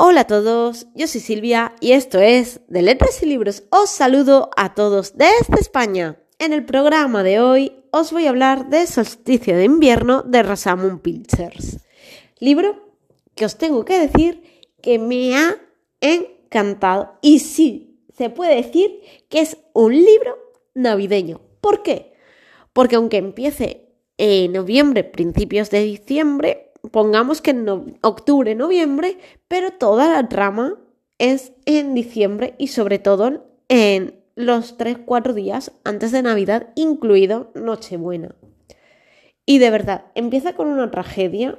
Hola 0.00 0.20
a 0.20 0.26
todos, 0.28 0.86
yo 0.94 1.08
soy 1.08 1.20
Silvia 1.20 1.74
y 1.80 1.90
esto 1.90 2.20
es 2.20 2.60
de 2.68 2.82
Letras 2.82 3.20
y 3.20 3.26
Libros. 3.26 3.64
Os 3.70 3.90
saludo 3.90 4.48
a 4.56 4.76
todos 4.76 5.16
desde 5.16 5.60
España. 5.60 6.22
En 6.38 6.52
el 6.52 6.64
programa 6.64 7.24
de 7.24 7.40
hoy 7.40 7.72
os 7.90 8.12
voy 8.12 8.26
a 8.26 8.28
hablar 8.28 8.70
de 8.70 8.86
Solsticio 8.86 9.56
de 9.56 9.64
Invierno 9.64 10.22
de 10.22 10.44
Rosamund 10.44 11.00
Pilchers. 11.00 11.78
Libro 12.38 12.94
que 13.34 13.44
os 13.44 13.58
tengo 13.58 13.84
que 13.84 13.98
decir 13.98 14.68
que 14.80 15.00
me 15.00 15.36
ha 15.36 15.56
encantado. 16.00 17.18
Y 17.20 17.40
sí, 17.40 17.98
se 18.16 18.30
puede 18.30 18.54
decir 18.54 19.00
que 19.28 19.40
es 19.40 19.56
un 19.72 19.92
libro 19.92 20.38
navideño. 20.74 21.40
¿Por 21.60 21.82
qué? 21.82 22.12
Porque 22.72 22.94
aunque 22.94 23.16
empiece 23.16 23.88
en 24.16 24.52
noviembre, 24.52 25.02
principios 25.02 25.70
de 25.70 25.82
diciembre, 25.82 26.67
pongamos 26.90 27.40
que 27.40 27.50
en 27.50 27.98
octubre, 28.02 28.54
noviembre, 28.54 29.18
pero 29.48 29.72
toda 29.72 30.08
la 30.08 30.28
trama 30.28 30.78
es 31.18 31.52
en 31.66 31.94
diciembre 31.94 32.54
y 32.58 32.68
sobre 32.68 32.98
todo 32.98 33.46
en 33.68 34.22
los 34.34 34.78
3-4 34.78 35.32
días 35.32 35.72
antes 35.84 36.12
de 36.12 36.22
Navidad, 36.22 36.68
incluido 36.76 37.50
Nochebuena. 37.54 38.36
Y 39.44 39.58
de 39.58 39.70
verdad, 39.70 40.06
empieza 40.14 40.54
con 40.54 40.68
una 40.68 40.90
tragedia, 40.90 41.58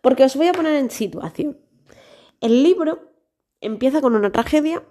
porque 0.00 0.24
os 0.24 0.36
voy 0.36 0.46
a 0.46 0.52
poner 0.52 0.76
en 0.76 0.90
situación. 0.90 1.58
El 2.40 2.62
libro 2.62 3.10
empieza 3.60 4.00
con 4.00 4.14
una 4.14 4.30
tragedia. 4.30 4.82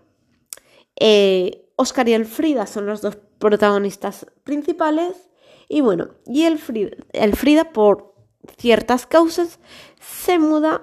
Eh, 0.99 1.71
Oscar 1.77 2.09
y 2.09 2.13
Elfrida 2.13 2.68
son 2.68 2.85
los 2.85 3.02
dos 3.02 3.18
protagonistas 3.40 4.27
principales. 4.44 5.30
Y 5.70 5.82
bueno, 5.82 6.09
y 6.26 6.44
Elfrida 6.44 7.71
por 7.71 8.16
ciertas 8.58 9.05
causas, 9.05 9.59
se 10.00 10.40
muda 10.40 10.82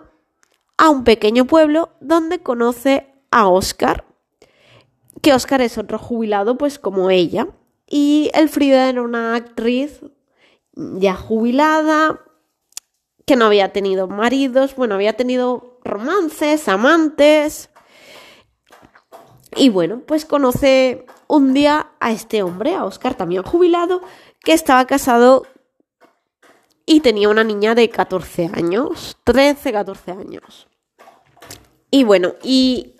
a 0.76 0.88
un 0.88 1.04
pequeño 1.04 1.46
pueblo 1.46 1.90
donde 2.00 2.40
conoce 2.40 3.12
a 3.30 3.48
Oscar, 3.48 4.04
que 5.22 5.32
Oscar 5.32 5.62
es 5.62 5.78
otro 5.78 5.98
jubilado, 5.98 6.58
pues 6.58 6.78
como 6.78 7.10
ella. 7.10 7.48
Y 7.86 8.30
Elfrida 8.34 8.88
era 8.88 9.02
una 9.02 9.34
actriz 9.34 10.00
ya 10.74 11.14
jubilada, 11.14 12.20
que 13.26 13.36
no 13.36 13.46
había 13.46 13.72
tenido 13.72 14.06
maridos, 14.06 14.76
bueno, 14.76 14.94
había 14.94 15.14
tenido 15.14 15.78
romances, 15.82 16.68
amantes. 16.68 17.70
Y 19.56 19.70
bueno, 19.70 20.00
pues 20.06 20.24
conoce 20.24 21.06
un 21.26 21.54
día 21.54 21.88
a 22.00 22.12
este 22.12 22.42
hombre, 22.42 22.74
a 22.74 22.84
Oscar 22.84 23.14
también 23.14 23.42
jubilado, 23.42 24.02
que 24.40 24.52
estaba 24.52 24.84
casado 24.86 25.46
y 26.86 27.00
tenía 27.00 27.28
una 27.28 27.44
niña 27.44 27.74
de 27.74 27.88
14 27.88 28.50
años, 28.52 29.16
13, 29.24 29.72
14 29.72 30.10
años. 30.12 30.68
Y 31.90 32.04
bueno, 32.04 32.34
y 32.42 32.96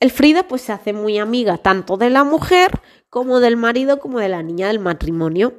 Elfrida 0.00 0.46
pues 0.46 0.62
se 0.62 0.72
hace 0.72 0.92
muy 0.92 1.18
amiga 1.18 1.58
tanto 1.58 1.96
de 1.96 2.10
la 2.10 2.24
mujer 2.24 2.70
como 3.10 3.40
del 3.40 3.56
marido 3.56 3.98
como 3.98 4.18
de 4.18 4.28
la 4.28 4.42
niña 4.42 4.68
del 4.68 4.78
matrimonio. 4.78 5.54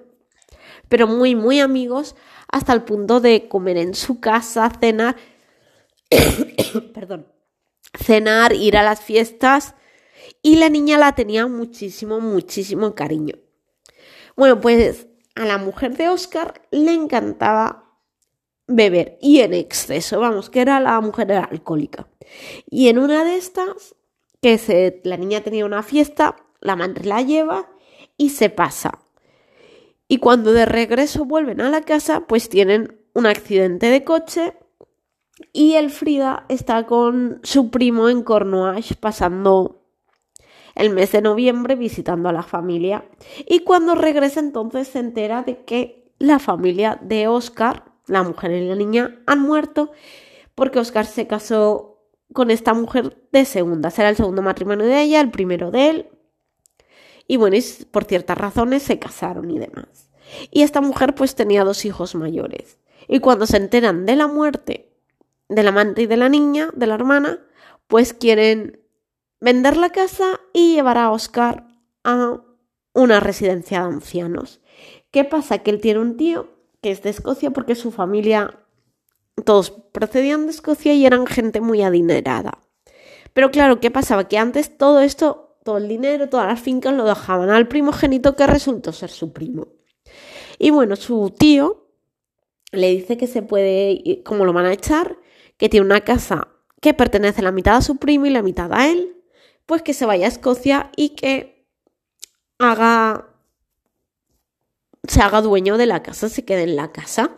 Pero 0.88 1.08
muy, 1.08 1.36
muy 1.36 1.60
amigos 1.60 2.16
hasta 2.52 2.74
el 2.74 2.84
punto 2.84 3.20
de 3.20 3.48
comer 3.48 3.78
en 3.78 3.94
su 3.94 4.20
casa, 4.20 4.72
cenar, 4.80 5.16
perdón, 6.94 7.28
cenar, 7.94 8.54
ir 8.54 8.78
a 8.78 8.84
las 8.84 9.02
fiestas. 9.02 9.76
Y 10.42 10.56
la 10.56 10.70
niña 10.70 10.98
la 10.98 11.16
tenía 11.16 11.48
muchísimo, 11.48 12.20
muchísimo 12.20 12.96
cariño. 12.96 13.36
Bueno, 14.36 14.62
pues 14.62 15.09
a 15.40 15.46
la 15.46 15.58
mujer 15.58 15.96
de 15.96 16.10
Oscar 16.10 16.62
le 16.72 16.94
encantaba 16.94 17.86
beber 18.68 19.18
y 19.22 19.40
en 19.40 19.54
exceso, 19.54 20.20
vamos, 20.20 20.50
que 20.50 20.62
era 20.62 20.80
la 20.80 21.00
mujer 21.02 21.32
alcohólica. 21.32 22.08
Y 22.70 22.90
en 22.90 23.00
una 23.00 23.24
de 23.24 23.38
estas, 23.38 23.96
que 24.42 24.58
se, 24.58 25.02
la 25.04 25.18
niña 25.18 25.42
tenía 25.42 25.66
una 25.66 25.82
fiesta, 25.82 26.36
la 26.60 26.76
madre 26.76 27.06
la 27.06 27.22
lleva 27.22 27.70
y 28.18 28.30
se 28.30 28.50
pasa. 28.50 29.00
Y 30.08 30.18
cuando 30.18 30.54
de 30.54 30.66
regreso 30.66 31.26
vuelven 31.26 31.62
a 31.62 31.70
la 31.70 31.82
casa, 31.82 32.26
pues 32.28 32.50
tienen 32.50 33.00
un 33.14 33.26
accidente 33.26 33.90
de 33.90 34.04
coche 34.04 34.54
y 35.54 35.76
Elfrida 35.76 36.46
está 36.50 36.86
con 36.86 37.40
su 37.44 37.70
primo 37.72 38.10
en 38.10 38.24
Cornouailles 38.24 38.98
pasando 38.98 39.79
el 40.76 40.90
mes 40.92 41.12
de 41.12 41.22
noviembre 41.22 41.76
visitando 41.76 42.30
a 42.30 42.34
la 42.34 42.44
familia 42.44 43.06
y 43.48 43.60
cuando 43.60 43.96
regresa 43.96 44.40
entonces 44.40 44.88
se 44.88 45.00
entera 45.00 45.44
de 45.44 45.64
que 45.64 46.12
la 46.20 46.40
familia 46.40 47.00
de 47.02 47.28
Oscar, 47.28 47.86
la 48.08 48.24
mujer 48.24 48.52
y 48.52 48.68
la 48.68 48.76
niña, 48.76 49.20
han 49.26 49.42
muerto 49.42 49.92
porque 50.56 50.80
Oscar 50.80 51.06
se 51.06 51.28
casó 51.28 51.90
con 52.34 52.52
esta 52.52 52.74
mujer 52.74 53.18
de 53.32 53.46
segunda. 53.46 53.90
Será 53.90 54.10
el 54.10 54.16
segundo 54.16 54.42
matrimonio 54.42 54.86
de 54.86 55.02
ella, 55.02 55.22
el 55.22 55.32
primero 55.32 55.72
de 55.72 55.90
él. 55.90 56.10
Y 57.28 57.38
bueno, 57.38 57.58
por 57.92 58.06
ciertas 58.06 58.38
razones 58.38 58.84
se 58.84 59.00
casaron 59.00 59.50
y 59.52 59.60
demás. 59.60 60.10
Y 60.52 60.64
esta 60.64 60.82
mujer 60.82 61.16
pues 61.16 61.36
tenía 61.36 61.64
dos 61.64 61.86
hijos 61.86 62.16
mayores. 62.16 62.78
Y 63.08 63.20
cuando 63.20 63.46
se 63.46 63.58
enteran 63.58 64.06
de 64.06 64.16
la 64.16 64.28
muerte 64.28 64.92
del 65.48 65.68
amante 65.68 66.04
y 66.04 66.06
de 66.06 66.18
la 66.18 66.30
niña, 66.30 66.70
de 66.76 66.88
la 66.88 66.96
hermana, 66.96 67.40
pues 67.88 68.14
quieren 68.14 68.80
vender 69.42 69.78
la 69.78 69.90
casa 69.90 70.40
y 70.54 70.76
llevar 70.76 70.98
a 70.98 71.12
Oscar 71.12 71.68
a 72.04 72.42
una 72.94 73.20
residencia 73.20 73.82
de 73.82 73.86
ancianos. 73.86 74.62
¿Qué 75.12 75.24
pasa? 75.24 75.60
Que 75.60 75.72
él 75.72 75.82
tiene 75.82 76.00
un 76.00 76.18
tío 76.18 76.50
que 76.82 76.92
es 76.92 77.02
de 77.02 77.10
Escocia 77.10 77.52
porque 77.52 77.76
su 77.76 77.92
familia, 77.92 78.60
todos 79.46 79.72
procedían 79.72 80.46
de 80.46 80.52
Escocia 80.52 80.94
y 80.94 81.06
eran 81.06 81.26
gente 81.26 81.62
muy 81.62 81.82
adinerada. 81.82 82.60
Pero 83.34 83.52
claro, 83.52 83.80
¿qué 83.80 83.92
pasaba? 83.92 84.28
Que 84.28 84.38
antes 84.38 84.78
todo 84.78 85.02
esto, 85.02 85.58
todo 85.64 85.78
el 85.78 85.88
dinero, 85.88 86.30
todas 86.30 86.48
las 86.48 86.60
fincas 86.60 86.94
lo 86.94 87.06
dejaban 87.06 87.50
al 87.50 87.68
primogénito 87.68 88.36
que 88.36 88.48
resultó 88.48 88.92
ser 88.92 89.10
su 89.10 89.34
primo. 89.34 89.68
Y 90.58 90.72
bueno, 90.72 90.96
su 90.96 91.34
tío 91.38 91.88
le 92.72 92.90
dice 92.90 93.18
que 93.18 93.28
se 93.28 93.42
puede, 93.42 94.22
como 94.26 94.46
lo 94.46 94.54
van 94.54 94.66
a 94.66 94.74
echar, 94.74 95.18
que 95.58 95.70
tiene 95.70 95.86
una 95.86 96.02
casa 96.02 96.48
que 96.82 96.94
pertenece 96.94 97.42
la 97.42 97.52
mitad 97.52 97.78
a 97.78 97.82
su 97.82 97.98
primo 97.98 98.26
y 98.26 98.30
la 98.30 98.42
mitad 98.42 98.72
a 98.74 98.90
él, 98.90 99.19
pues 99.70 99.84
que 99.84 99.94
se 99.94 100.08
vaya 100.08 100.26
a 100.26 100.30
Escocia 100.30 100.90
y 100.96 101.10
que 101.10 101.64
haga 102.58 103.28
se 105.08 105.22
haga 105.22 105.44
dueño 105.44 105.78
de 105.78 105.86
la 105.86 106.02
casa, 106.02 106.28
se 106.28 106.44
quede 106.44 106.64
en 106.64 106.76
la 106.76 106.92
casa. 106.92 107.36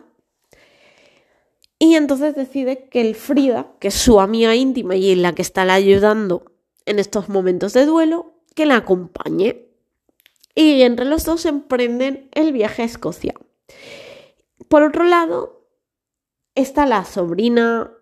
Y 1.78 1.94
entonces 1.94 2.34
decide 2.34 2.88
que 2.88 3.02
el 3.02 3.16
Frida, 3.16 3.74
que 3.80 3.88
es 3.88 3.94
su 3.94 4.18
amiga 4.18 4.54
íntima 4.54 4.96
y 4.96 5.14
la 5.14 5.34
que 5.34 5.42
está 5.42 5.70
ayudando 5.70 6.54
en 6.86 6.98
estos 6.98 7.28
momentos 7.28 7.74
de 7.74 7.84
duelo, 7.84 8.32
que 8.54 8.64
la 8.64 8.76
acompañe. 8.76 9.68
Y 10.54 10.80
entre 10.80 11.04
los 11.04 11.26
dos 11.26 11.44
emprenden 11.44 12.30
el 12.32 12.54
viaje 12.54 12.80
a 12.80 12.86
Escocia. 12.86 13.34
Por 14.68 14.84
otro 14.84 15.04
lado, 15.04 15.66
está 16.54 16.86
la 16.86 17.04
sobrina, 17.04 17.92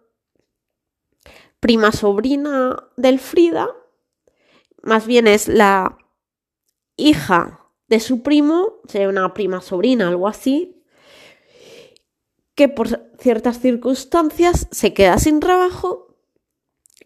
prima 1.58 1.90
sobrina 1.90 2.76
del 2.96 3.18
Frida, 3.18 3.74
más 4.82 5.06
bien 5.06 5.26
es 5.26 5.48
la 5.48 5.98
hija 6.96 7.60
de 7.88 8.00
su 8.00 8.22
primo, 8.22 8.80
sería 8.88 9.08
una 9.08 9.34
prima 9.34 9.60
sobrina, 9.60 10.08
algo 10.08 10.28
así, 10.28 10.84
que 12.54 12.68
por 12.68 12.88
ciertas 13.18 13.60
circunstancias 13.60 14.68
se 14.70 14.94
queda 14.94 15.18
sin 15.18 15.40
trabajo 15.40 16.16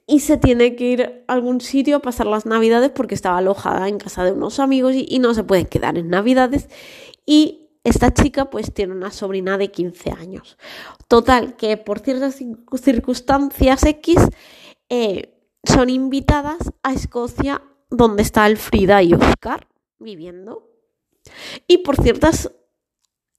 y 0.07 0.21
se 0.21 0.37
tiene 0.37 0.77
que 0.77 0.85
ir 0.85 1.25
a 1.27 1.33
algún 1.33 1.61
sitio 1.61 1.97
a 1.97 2.03
pasar 2.03 2.27
las 2.27 2.45
navidades 2.45 2.91
porque 2.91 3.15
estaba 3.15 3.39
alojada 3.39 3.89
en 3.89 3.99
casa 3.99 4.25
de 4.25 4.33
unos 4.33 4.59
amigos 4.59 4.95
y, 4.95 5.07
y 5.09 5.19
no 5.19 5.33
se 5.33 5.45
puede 5.45 5.67
quedar 5.67 5.97
en 5.97 6.09
navidades 6.09 6.69
y 7.25 7.65
esta 7.85 8.13
chica 8.13 8.51
pues 8.51 8.73
tiene 8.73 8.95
una 8.95 9.11
sobrina 9.11 9.59
de 9.59 9.71
15 9.71 10.11
años. 10.13 10.57
Total, 11.07 11.55
que 11.57 11.77
por 11.77 12.01
ciertas 12.01 12.43
circunstancias 12.83 13.85
X 13.85 14.17
eh, 14.89 15.34
son 15.67 15.91
invitadas 15.91 16.73
a 16.83 16.93
Escocia, 16.93 17.63
donde 17.91 18.23
está 18.23 18.47
Elfrida 18.47 19.03
y 19.03 19.15
Oscar 19.15 19.69
viviendo. 19.99 20.71
Y 21.67 21.79
por 21.79 21.97
ciertas 22.03 22.51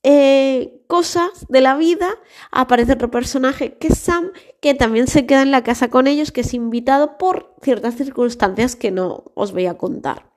eh, 0.04 0.84
cosas 0.88 1.48
de 1.50 1.62
la 1.62 1.76
vida 1.76 2.10
aparece 2.52 2.94
otro 2.94 3.10
personaje 3.10 3.78
que 3.78 3.88
es 3.88 3.98
Sam, 3.98 4.32
que 4.62 4.74
también 4.74 5.08
se 5.08 5.26
queda 5.26 5.42
en 5.42 5.52
la 5.52 5.64
casa 5.64 5.90
con 5.90 6.08
ellos, 6.08 6.32
que 6.32 6.42
es 6.42 6.54
invitado 6.54 7.18
por 7.18 7.56
ciertas 7.62 7.96
circunstancias 7.96 8.76
que 8.76 8.92
no 8.92 9.32
os 9.34 9.52
voy 9.52 9.66
a 9.66 9.78
contar. 9.78 10.32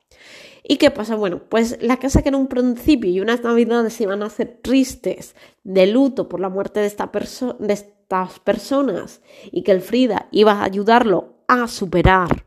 ¿Y 0.63 0.77
qué 0.77 0.91
pasa? 0.91 1.17
Bueno, 1.17 1.41
pues 1.49 1.79
la 1.81 1.99
casa 1.99 2.23
que 2.23 2.29
en 2.29 2.35
un 2.35 2.47
principio 2.47 3.11
y 3.11 3.21
unas 3.21 3.43
navidades 3.43 3.99
iban 4.01 4.23
a 4.23 4.29
ser 4.29 4.59
tristes, 4.63 5.35
de 5.65 5.87
luto 5.87 6.29
por 6.29 6.41
la 6.41 6.51
muerte 6.51 6.81
de, 6.81 6.87
esta 6.87 7.11
de 7.59 7.73
estas 7.73 8.39
personas 8.41 9.23
y 9.51 9.63
que 9.63 9.73
Elfrida 9.73 10.29
iba 10.31 10.53
a 10.53 10.65
ayudarlo 10.65 11.38
a 11.49 11.67
superar 11.67 12.47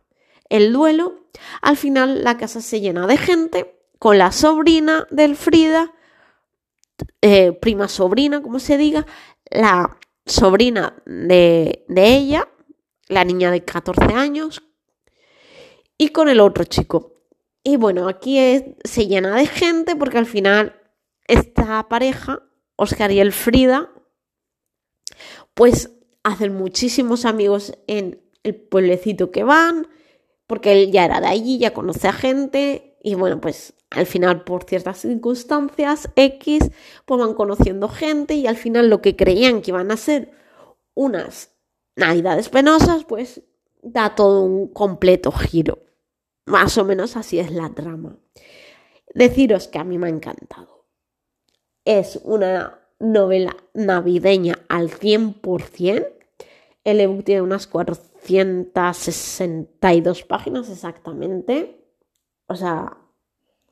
el 0.50 0.74
duelo, 0.74 1.28
al 1.62 1.78
final 1.78 2.24
la 2.24 2.38
casa 2.38 2.62
se 2.62 2.80
llena 2.80 3.08
de 3.08 3.18
gente 3.18 3.76
con 4.00 4.18
la 4.18 4.32
sobrina 4.32 5.08
del 5.12 5.36
Frida, 5.36 5.94
eh, 7.22 7.52
prima 7.54 7.88
sobrina, 7.88 8.42
como 8.42 8.60
se 8.60 8.78
diga, 8.78 9.06
la 9.50 9.98
sobrina 10.26 11.02
de, 11.06 11.86
ella, 11.88 12.48
la 13.08 13.24
niña 13.24 13.52
de 13.52 13.64
14 13.64 14.14
años 14.14 14.64
y 15.98 16.10
con 16.10 16.30
el 16.30 16.40
otro 16.40 16.64
chico. 16.64 17.14
Y 17.64 17.78
bueno, 17.78 18.08
aquí 18.08 18.40
se 18.84 19.08
llena 19.08 19.36
de 19.36 19.46
gente 19.46 19.96
porque 19.96 20.18
al 20.18 20.26
final 20.26 20.82
esta 21.28 21.88
pareja, 21.88 22.44
Oscar 22.76 23.12
y 23.12 23.20
Elfrida, 23.20 23.92
pues 25.54 25.92
hacen 26.24 26.56
muchísimos 26.56 27.26
amigos 27.26 27.74
en 27.88 28.22
el 28.44 28.56
pueblecito 28.56 29.32
que 29.32 29.44
van, 29.44 29.88
porque 30.48 30.72
él 30.72 30.92
ya 30.92 31.06
era 31.06 31.22
de 31.22 31.28
allí, 31.28 31.58
ya 31.58 31.74
conoce 31.74 32.08
a 32.08 32.14
gente 32.14 32.98
y 33.04 33.16
bueno, 33.16 33.42
pues 33.42 33.74
al 33.90 34.06
final 34.06 34.44
por 34.44 34.64
ciertas 34.64 35.00
circunstancias 35.00 36.10
X, 36.16 36.72
pues 37.06 37.20
van 37.20 37.34
conociendo 37.34 37.90
gente 37.90 38.36
y 38.36 38.48
al 38.48 38.58
final 38.58 38.90
lo 38.90 39.02
que 39.02 39.16
creían 39.16 39.62
que 39.62 39.72
iban 39.72 39.92
a 39.92 39.98
ser 39.98 40.32
unas 40.94 41.52
navidades 41.96 42.50
penosas, 42.50 43.06
pues 43.06 43.42
da 43.82 44.16
todo 44.16 44.44
un 44.44 44.68
completo 44.68 45.32
giro. 45.32 45.80
Más 46.46 46.78
o 46.78 46.86
menos 46.86 47.18
así 47.18 47.40
es 47.40 47.52
la 47.52 47.70
trama. 47.74 48.18
Deciros 49.14 49.68
que 49.68 49.80
a 49.80 49.84
mí 49.84 49.98
me 49.98 50.08
ha 50.08 50.10
encantado. 50.10 50.86
Es 51.86 52.20
una 52.24 52.80
novela 53.00 53.56
navideña 53.74 54.60
al 54.70 54.90
100%. 54.90 56.08
El 56.84 57.00
ebook 57.00 57.24
tiene 57.24 57.42
unas 57.42 57.68
462 58.28 60.24
páginas 60.24 60.70
exactamente. 60.70 61.84
O 62.48 62.56
sea, 62.56 62.98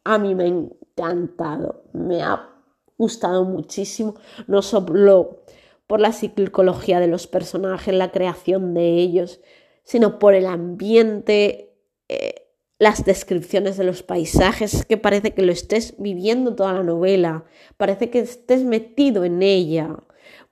a 0.04 0.18
mí 0.18 0.36
me 0.36 0.44
ha 0.46 0.48
encantado. 0.48 1.84
Me 1.94 2.22
ha 2.22 2.50
gustado 2.98 3.46
muchísimo. 3.46 4.16
No 4.48 4.62
solo 4.62 5.44
por 5.88 6.00
la 6.00 6.12
psicología 6.12 7.00
de 7.00 7.08
los 7.08 7.26
personajes, 7.28 7.94
la 7.94 8.12
creación 8.12 8.74
de 8.76 8.94
ellos, 9.00 9.42
sino 9.84 10.20
por 10.20 10.36
el 10.36 10.46
ambiente, 10.46 11.74
eh, 12.08 12.48
las 12.78 13.06
descripciones 13.06 13.76
de 13.78 13.84
los 13.84 14.04
paisajes, 14.04 14.74
es 14.74 14.86
que 14.86 14.98
parece 14.98 15.34
que 15.34 15.42
lo 15.42 15.52
estés 15.52 15.96
viviendo 15.98 16.56
toda 16.56 16.74
la 16.74 16.84
novela, 16.84 17.46
parece 17.78 18.10
que 18.10 18.20
estés 18.20 18.64
metido 18.64 19.26
en 19.26 19.42
ella. 19.42 19.98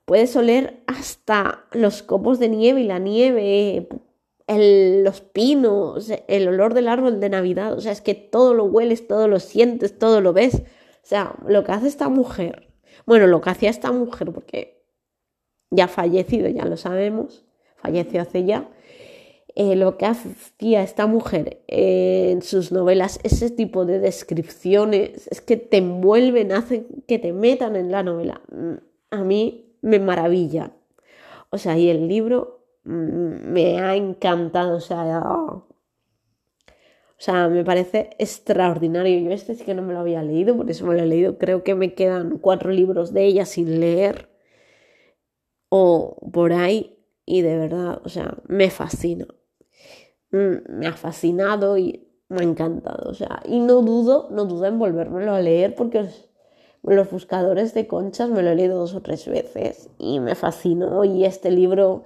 Puedes 0.07 0.33
oler 0.38 0.83
hasta 0.88 1.65
los 1.74 2.01
copos 2.01 2.39
de 2.39 2.48
nieve 2.48 2.80
y 2.80 2.86
la 2.86 2.98
nieve, 2.98 3.89
los 4.48 5.19
pinos, 5.19 6.09
el 6.30 6.48
olor 6.48 6.74
del 6.74 6.88
árbol 6.88 7.19
de 7.19 7.27
Navidad. 7.27 7.74
O 7.74 7.81
sea, 7.81 7.92
es 7.92 8.00
que 8.00 8.13
todo 8.15 8.54
lo 8.54 8.63
hueles, 8.63 9.06
todo 9.06 9.27
lo 9.27 9.42
sientes, 9.42 10.00
todo 10.00 10.21
lo 10.21 10.31
ves. 10.31 10.56
O 10.56 11.06
sea, 11.09 11.36
lo 11.45 11.65
que 11.65 11.74
hace 11.74 11.89
esta 11.89 12.07
mujer, 12.07 12.69
bueno, 13.06 13.27
lo 13.27 13.42
que 13.42 13.50
hacía 13.50 13.69
esta 13.69 13.92
mujer, 13.92 14.31
porque 14.31 14.81
ya 15.71 15.83
ha 15.83 15.89
fallecido, 15.89 16.48
ya 16.48 16.63
lo 16.63 16.77
sabemos, 16.77 17.44
falleció 17.75 18.21
hace 18.21 18.45
ya, 18.45 18.69
eh, 19.56 19.75
lo 19.75 19.98
que 19.98 20.06
hacía 20.06 20.83
esta 20.83 21.06
mujer 21.06 21.65
en 21.68 22.42
sus 22.44 22.71
novelas, 22.71 23.19
ese 23.24 23.50
tipo 23.50 23.83
de 23.83 24.00
descripciones, 24.00 25.27
es 25.27 25.42
que 25.42 25.57
te 25.57 25.77
envuelven, 25.77 26.54
hacen 26.54 26.88
que 27.09 27.19
te 27.19 27.33
metan 27.33 27.75
en 27.75 27.92
la 27.92 28.04
novela. 28.04 28.39
Mm, 28.50 28.75
a 29.12 29.24
mí 29.25 29.67
me 29.81 30.00
maravilla. 30.00 30.71
O 31.50 31.57
sea, 31.57 31.77
y 31.77 31.89
el 31.89 32.07
libro 32.07 32.65
mm, 32.83 33.51
me 33.51 33.79
ha 33.79 33.95
encantado, 33.95 34.77
o 34.77 34.79
sea, 34.81 35.21
o 37.19 37.21
sea, 37.21 37.47
me 37.50 37.63
parece 37.63 38.12
extraordinario. 38.19 39.19
Yo 39.19 39.31
este 39.31 39.56
sí 39.56 39.63
que 39.63 39.74
no 39.74 39.81
me 39.81 39.94
lo 39.94 40.00
había 40.00 40.21
leído, 40.21 40.56
por 40.56 40.69
eso 40.69 40.85
me 40.85 40.95
lo 40.95 41.03
he 41.03 41.07
leído. 41.07 41.38
Creo 41.39 41.63
que 41.63 41.75
me 41.75 41.94
quedan 41.95 42.38
cuatro 42.38 42.71
libros 42.71 43.13
de 43.13 43.25
ella 43.25 43.45
sin 43.45 43.79
leer 43.79 44.29
o 45.69 46.18
por 46.31 46.53
ahí 46.53 46.97
y 47.25 47.41
de 47.41 47.57
verdad, 47.57 48.01
o 48.06 48.09
sea, 48.09 48.38
me 48.47 48.69
fascina. 48.69 49.27
Mm, 50.31 50.80
me 50.80 50.88
ha 50.88 50.94
fascinado 50.94 51.77
y 51.77 52.07
me 52.30 52.41
ha 52.41 52.44
encantado. 52.44 53.09
O 53.09 53.13
sea, 53.13 53.41
y 53.45 53.59
no 53.59 53.81
dudo, 53.81 54.30
no 54.31 54.45
dudo 54.45 54.65
en 54.65 54.80
volvérmelo 54.80 55.33
a 55.33 55.41
leer 55.41 55.75
porque 55.75 56.06
los 56.83 57.09
buscadores 57.09 57.74
de 57.74 57.88
conchas 57.88 58.29
me 58.29 58.41
lo 58.41 58.51
he 58.51 58.56
leído 58.56 58.77
dos 58.79 58.94
o 58.94 59.01
tres 59.01 59.27
veces 59.27 59.89
y 59.97 60.19
me 60.19 60.35
fascinó. 60.35 61.03
Y 61.03 61.25
este 61.25 61.51
libro 61.51 62.06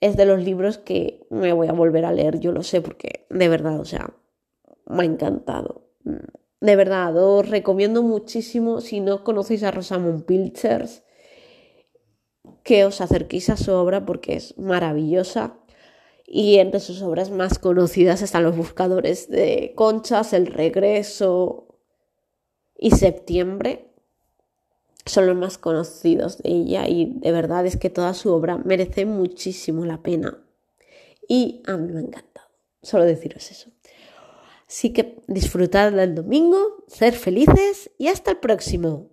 es 0.00 0.16
de 0.16 0.26
los 0.26 0.42
libros 0.42 0.78
que 0.78 1.26
me 1.30 1.52
voy 1.52 1.68
a 1.68 1.72
volver 1.72 2.04
a 2.04 2.12
leer, 2.12 2.40
yo 2.40 2.52
lo 2.52 2.62
sé, 2.62 2.80
porque 2.80 3.26
de 3.30 3.48
verdad, 3.48 3.80
o 3.80 3.84
sea, 3.84 4.14
me 4.86 5.02
ha 5.02 5.06
encantado. 5.06 5.82
Mm, 6.04 6.16
de 6.60 6.76
verdad, 6.76 7.16
os 7.16 7.48
recomiendo 7.48 8.02
muchísimo, 8.02 8.80
si 8.80 9.00
no 9.00 9.24
conocéis 9.24 9.62
a 9.64 9.70
Rosamund 9.70 10.24
Pilchers, 10.24 11.02
que 12.62 12.84
os 12.84 13.00
acerquéis 13.00 13.50
a 13.50 13.56
su 13.56 13.72
obra 13.72 14.06
porque 14.06 14.34
es 14.34 14.56
maravillosa 14.58 15.58
y 16.34 16.58
entre 16.58 16.80
sus 16.80 17.02
obras 17.02 17.30
más 17.30 17.58
conocidas 17.58 18.22
están 18.22 18.44
Los 18.44 18.56
Buscadores 18.56 19.28
de 19.28 19.72
Conchas, 19.76 20.32
El 20.32 20.46
Regreso 20.46 21.78
y 22.76 22.92
Septiembre. 22.92 23.91
Son 25.04 25.26
los 25.26 25.36
más 25.36 25.58
conocidos 25.58 26.38
de 26.38 26.50
ella 26.50 26.88
y 26.88 27.18
de 27.18 27.32
verdad 27.32 27.66
es 27.66 27.76
que 27.76 27.90
toda 27.90 28.14
su 28.14 28.32
obra 28.32 28.58
merece 28.58 29.04
muchísimo 29.04 29.84
la 29.84 30.02
pena. 30.02 30.38
Y 31.28 31.62
a 31.66 31.76
mí 31.76 31.92
me 31.92 32.00
ha 32.00 32.02
encantado. 32.02 32.48
Solo 32.82 33.04
deciros 33.04 33.50
eso. 33.50 33.70
Así 34.68 34.92
que 34.92 35.22
disfrutad 35.26 35.92
del 35.92 36.14
domingo, 36.14 36.84
ser 36.86 37.14
felices 37.14 37.90
y 37.98 38.08
hasta 38.08 38.30
el 38.30 38.38
próximo. 38.38 39.10